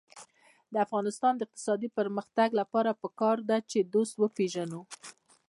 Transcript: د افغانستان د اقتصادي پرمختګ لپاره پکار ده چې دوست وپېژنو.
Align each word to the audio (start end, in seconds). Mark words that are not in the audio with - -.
د 0.73 0.75
افغانستان 0.85 1.33
د 1.35 1.41
اقتصادي 1.47 1.89
پرمختګ 1.97 2.49
لپاره 2.59 2.99
پکار 3.03 3.37
ده 3.49 3.57
چې 3.71 3.79
دوست 3.93 4.13
وپېژنو. 4.17 4.81